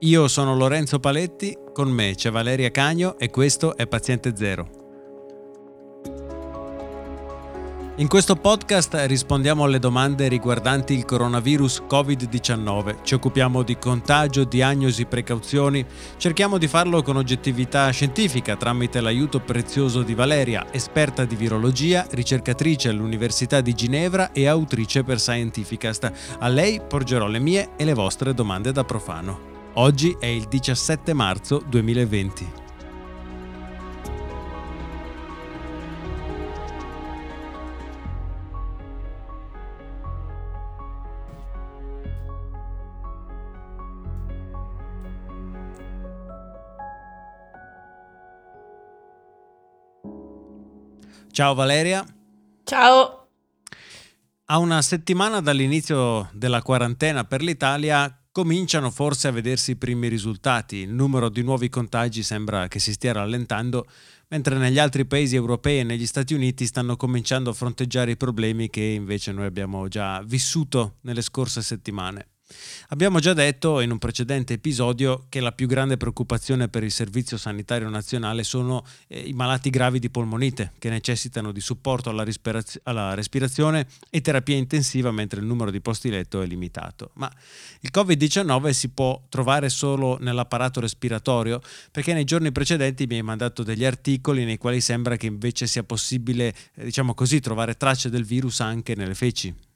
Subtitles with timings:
[0.00, 4.82] Io sono Lorenzo Paletti, con me c'è Valeria Cagno e questo è Paziente Zero.
[7.98, 13.04] In questo podcast rispondiamo alle domande riguardanti il coronavirus Covid-19.
[13.04, 15.86] Ci occupiamo di contagio, diagnosi, precauzioni.
[16.16, 22.88] Cerchiamo di farlo con oggettività scientifica tramite l'aiuto prezioso di Valeria, esperta di virologia, ricercatrice
[22.88, 26.36] all'Università di Ginevra e autrice per Scientificast.
[26.40, 29.53] A lei porgerò le mie e le vostre domande da profano.
[29.76, 32.52] Oggi è il 17 marzo 2020.
[51.32, 52.06] Ciao Valeria.
[52.62, 53.26] Ciao.
[54.44, 60.78] A una settimana dall'inizio della quarantena per l'Italia cominciano forse a vedersi i primi risultati.
[60.78, 63.86] Il numero di nuovi contagi sembra che si stia rallentando,
[64.30, 68.70] mentre negli altri paesi europei e negli Stati Uniti stanno cominciando a fronteggiare i problemi
[68.70, 72.33] che invece noi abbiamo già vissuto nelle scorse settimane.
[72.88, 77.36] Abbiamo già detto in un precedente episodio che la più grande preoccupazione per il Servizio
[77.36, 82.80] Sanitario Nazionale sono eh, i malati gravi di polmonite che necessitano di supporto alla, respiraz-
[82.84, 87.10] alla, respirazione e terapia intensiva mentre il numero di posti letto è limitato.
[87.14, 87.30] Ma
[87.80, 93.62] il Covid-19 si può trovare solo nell'apparato respiratorio perché nei giorni precedenti mi hai mandato
[93.62, 98.24] degli articoli nei quali sembra che invece sia possibile, eh, diciamo così, trovare tracce del
[98.24, 99.72] virus anche nelle feci.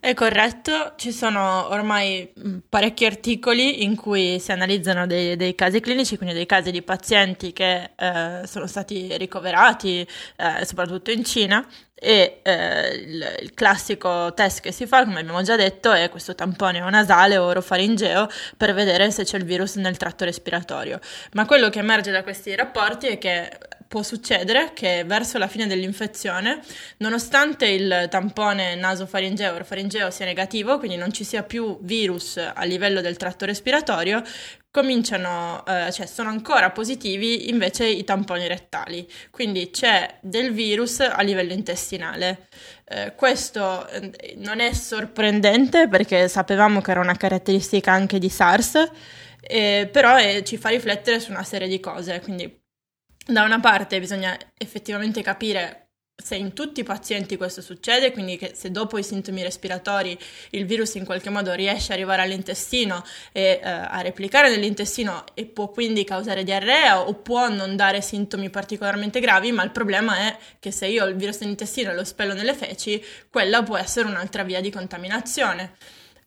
[0.00, 5.78] È corretto, ci sono ormai mm, parecchi articoli in cui si analizzano dei, dei casi
[5.78, 10.00] clinici, quindi dei casi di pazienti che eh, sono stati ricoverati,
[10.36, 15.40] eh, soprattutto in Cina, e eh, il, il, classico test che si fa, come abbiamo
[15.42, 19.96] già detto, è questo tampone nasale o orofaringeo per vedere se c'è il virus nel
[19.96, 20.98] tratto respiratorio.
[21.34, 23.56] Ma quello che emerge da questi rapporti è che
[23.92, 26.62] può succedere che verso la fine dell'infezione,
[26.96, 32.64] nonostante il tampone nasofaringeo o orofaringeo sia negativo, quindi non ci sia più virus a
[32.64, 34.22] livello del tratto respiratorio,
[34.70, 41.20] cominciano, eh, cioè sono ancora positivi invece i tamponi rettali, quindi c'è del virus a
[41.20, 42.48] livello intestinale.
[42.86, 48.90] Eh, questo eh, non è sorprendente perché sapevamo che era una caratteristica anche di SARS,
[49.38, 52.60] eh, però ci fa riflettere su una serie di cose, quindi
[53.26, 55.82] da una parte bisogna effettivamente capire
[56.22, 60.16] se in tutti i pazienti questo succede, quindi che se dopo i sintomi respiratori
[60.50, 63.02] il virus in qualche modo riesce ad arrivare all'intestino
[63.32, 68.50] e eh, a replicare nell'intestino e può quindi causare diarrea o può non dare sintomi
[68.50, 72.04] particolarmente gravi, ma il problema è che se io ho il virus nell'intestino e lo
[72.04, 75.74] spello nelle feci, quella può essere un'altra via di contaminazione.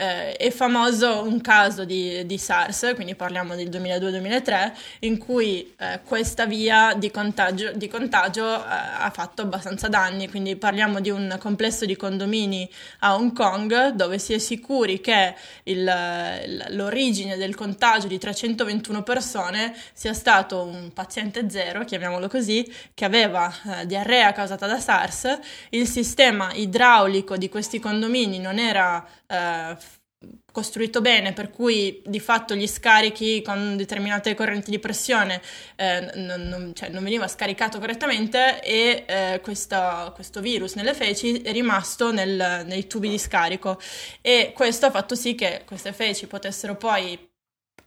[0.00, 5.98] Eh, è famoso un caso di, di, SARS, quindi parliamo del 2002-2003, in cui eh,
[6.04, 11.36] questa via di contagio, di contagio eh, ha fatto abbastanza danni, quindi parliamo di un
[11.40, 12.70] complesso di condomini
[13.00, 19.74] a Hong Kong dove si è sicuri che il, l'origine del contagio di 321 persone
[19.92, 25.88] sia stato un paziente zero, chiamiamolo così, che aveva eh, diarrea causata da SARS, il
[25.88, 29.76] sistema idraulico di questi condomini non era eh,
[30.50, 35.40] costruito bene, per cui di fatto gli scarichi con determinate correnti di pressione
[35.76, 41.40] eh, non, non, cioè non, veniva scaricato correttamente e eh, questa, questo virus nelle feci
[41.42, 43.78] è rimasto nel, nei tubi di scarico.
[44.20, 47.27] E questo ha fatto sì che queste feci potessero poi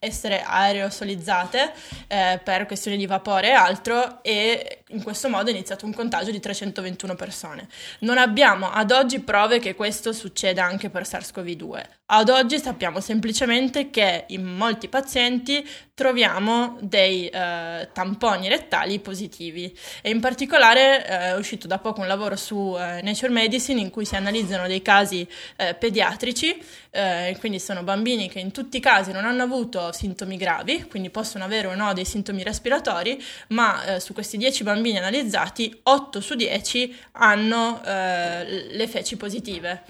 [0.03, 1.73] essere aerosolizzate
[2.07, 6.31] eh, per questioni di vapore e altro e in questo modo è iniziato un contagio
[6.31, 7.67] di 321 persone.
[7.99, 11.83] Non abbiamo ad oggi prove che questo succeda anche per SARS-CoV-2.
[12.07, 20.09] Ad oggi sappiamo semplicemente che in molti pazienti troviamo dei eh, tamponi rettali positivi e
[20.09, 24.03] in particolare eh, è uscito da poco un lavoro su eh, Nature Medicine in cui
[24.03, 25.25] si analizzano dei casi
[25.57, 26.59] eh, pediatrici,
[26.91, 31.09] eh, quindi sono bambini che in tutti i casi non hanno avuto sintomi gravi, quindi
[31.09, 36.21] possono avere o no dei sintomi respiratori, ma eh, su questi 10 bambini analizzati 8
[36.21, 39.83] su 10 hanno le feci positive.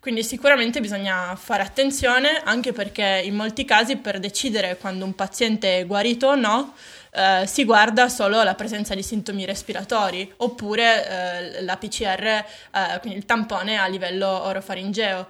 [0.00, 5.78] Quindi sicuramente bisogna fare attenzione anche perché in molti casi per decidere quando un paziente
[5.78, 6.74] è guarito o no
[7.10, 12.44] eh, si guarda solo la presenza di sintomi respiratori oppure eh, la PCR, eh,
[13.00, 15.28] quindi il tampone a livello orofaringeo,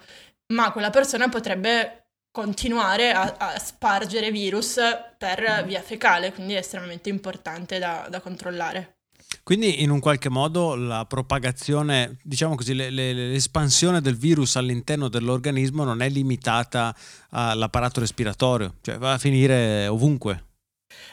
[0.49, 4.79] ma quella persona potrebbe continuare a, a spargere virus
[5.17, 8.99] per via fecale, quindi è estremamente importante da, da controllare.
[9.43, 15.09] Quindi in un qualche modo la propagazione, diciamo così, le, le, l'espansione del virus all'interno
[15.09, 16.95] dell'organismo non è limitata
[17.31, 20.45] all'apparato respiratorio, cioè va a finire ovunque.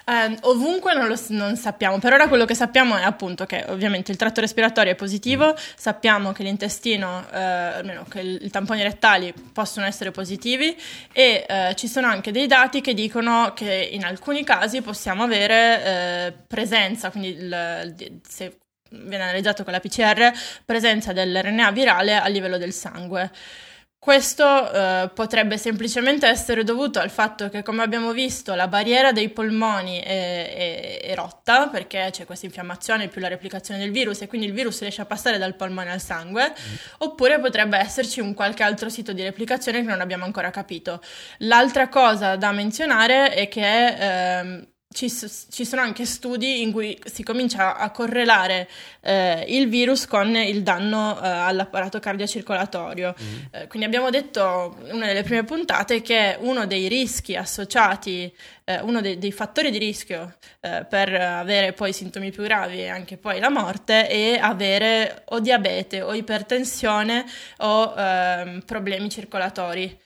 [0.08, 4.12] Eh, ovunque non lo non sappiamo, per ora quello che sappiamo è appunto che ovviamente
[4.12, 5.56] il tratto respiratorio è positivo, mm.
[5.76, 10.76] sappiamo che l'intestino, eh, almeno che il, i tamponi rettali possono essere positivi
[11.12, 15.84] e eh, ci sono anche dei dati che dicono che in alcuni casi possiamo avere
[15.84, 18.58] eh, presenza, quindi il, se
[18.90, 20.31] viene analizzato con la PCR,
[20.64, 23.31] presenza dell'RNA virale a livello del sangue.
[24.06, 29.30] Questo eh, potrebbe semplicemente essere dovuto al fatto che, come abbiamo visto, la barriera dei
[29.30, 34.28] polmoni è, è, è, rotta perché c'è questa infiammazione più la replicazione del virus e
[34.28, 36.75] quindi il virus riesce a passare dal polmone al sangue, mm.
[37.00, 41.02] oppure potrebbe esserci un qualche altro sito di replicazione che non abbiamo ancora capito.
[41.40, 43.88] L'altra cosa da menzionare è che...
[43.88, 48.69] Eh, ci, ci, sono anche studi in cui si comincia a correlare
[49.01, 53.13] eh, il virus con il danno eh, all'apparato cardiocircolatorio.
[53.21, 53.36] Mm.
[53.51, 58.33] Eh, quindi abbiamo detto in una delle prime puntate che uno dei rischi associati,
[58.63, 62.88] eh, uno dei, dei, fattori di rischio eh, per avere poi sintomi più gravi e
[62.88, 67.25] anche poi la morte è avere o diabete o ipertensione
[67.57, 70.00] o ehm, problemi circolatori.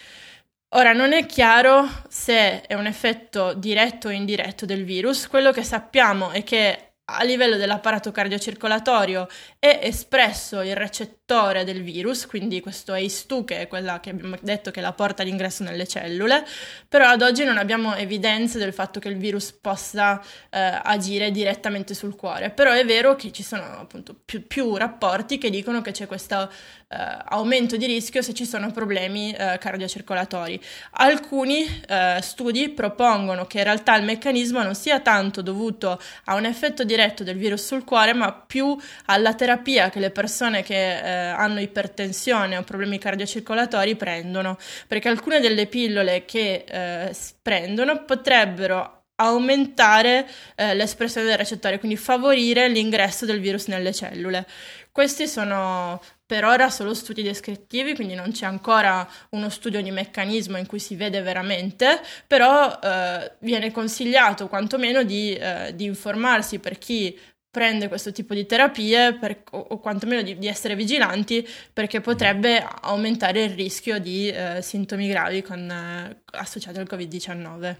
[0.73, 5.63] Ora, non è chiaro se è un effetto diretto o indiretto del virus, quello che
[5.63, 9.27] sappiamo è che a livello dell'apparato cardiocircolatorio
[9.57, 11.18] è espresso il recettore
[11.63, 15.63] del virus, quindi questo ACE2 che è quella che abbiamo detto che la porta d'ingresso
[15.63, 16.45] nelle cellule,
[16.87, 21.93] però ad oggi non abbiamo evidenze del fatto che il virus possa eh, agire direttamente
[21.93, 25.91] sul cuore, però è vero che ci sono appunto più, più rapporti che dicono che
[25.91, 26.49] c'è questo
[26.87, 26.95] eh,
[27.25, 30.59] aumento di rischio se ci sono problemi eh, cardiocircolatori.
[30.91, 36.45] Alcuni eh, studi propongono che in realtà il meccanismo non sia tanto dovuto a un
[36.45, 40.97] effetto diretto diretto del virus sul cuore, ma più alla terapia che le persone che
[40.97, 44.57] eh, hanno ipertensione o problemi cardiocircolatori prendono,
[44.87, 52.67] perché alcune delle pillole che eh, prendono potrebbero aumentare eh, l'espressione del recettore, quindi favorire
[52.67, 54.45] l'ingresso del virus nelle cellule.
[54.91, 60.57] Questi sono per ora solo studi descrittivi, quindi non c'è ancora uno studio di meccanismo
[60.57, 66.77] in cui si vede veramente, però eh, viene consigliato quantomeno di, eh, di, informarsi per
[66.77, 67.17] chi
[67.51, 72.63] prende questo tipo di terapie per, o, o, quantomeno di, di, essere vigilanti perché potrebbe
[72.81, 77.75] aumentare il rischio di eh, sintomi gravi con, eh, associati al Covid-19.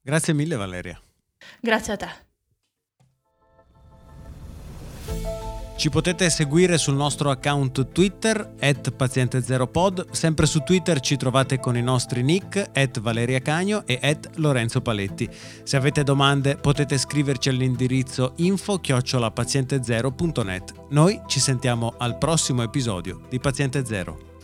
[0.00, 0.98] Grazie mille Valeria.
[1.60, 2.27] Grazie a te.
[5.78, 10.10] Ci potete seguire sul nostro account Twitter, at paziente0pod.
[10.10, 14.80] Sempre su Twitter ci trovate con i nostri nick, at Valeria Cagno e at Lorenzo
[14.80, 15.30] Paletti.
[15.62, 20.74] Se avete domande potete scriverci all'indirizzo info-paziente0.net.
[20.88, 24.37] Noi ci sentiamo al prossimo episodio di Paziente Zero.